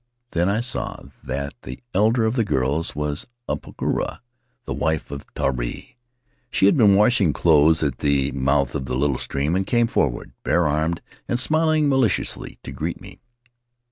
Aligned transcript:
Then 0.31 0.49
I 0.49 0.61
saw 0.61 0.97
that 1.23 1.53
the 1.61 1.79
elder 1.93 2.25
of 2.25 2.35
the 2.35 2.43
girls 2.43 2.95
was 2.95 3.27
Apakura, 3.47 4.21
the 4.65 4.73
wife 4.73 5.11
of 5.11 5.31
Tari. 5.35 5.95
She 6.49 6.65
had 6.65 6.75
been 6.75 6.95
washing 6.95 7.33
clothes 7.33 7.83
at 7.83 7.99
the 7.99 8.31
Faery 8.31 8.31
Lands 8.31 8.33
of 8.33 8.39
the 8.39 8.39
South 8.39 8.39
Seas 8.39 8.43
mouth 8.43 8.75
of 8.75 8.89
a 8.89 8.95
little 8.99 9.17
stream 9.19 9.55
and 9.55 9.67
came 9.67 9.85
forward, 9.85 10.31
bare 10.43 10.67
armed 10.67 11.03
and 11.27 11.39
smiling 11.39 11.87
maliciously, 11.87 12.57
to 12.63 12.71
greet 12.71 12.99
me. 12.99 13.19